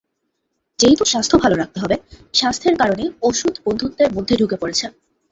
[0.79, 1.95] যেহেতু স্বাস্থ্য ভালো রাখতে হবে,
[2.33, 4.85] স্বাস্থ্যের কারণে ওষুধ বন্ধুত্বের মধ্যে ঢুকে পড়েছে।